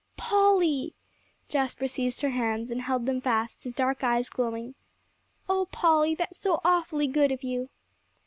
"Polly!" 0.17 0.95
Jasper 1.47 1.87
seized 1.87 2.21
her 2.21 2.31
hands, 2.31 2.71
and 2.71 2.81
held 2.81 3.05
them 3.05 3.21
fast, 3.21 3.65
his 3.65 3.71
dark 3.73 4.03
eyes 4.03 4.29
glowing. 4.29 4.73
"Oh 5.47 5.67
Polly, 5.71 6.15
that's 6.15 6.39
so 6.39 6.59
awfully 6.65 7.05
good 7.05 7.31
of 7.31 7.43
you!" 7.43 7.69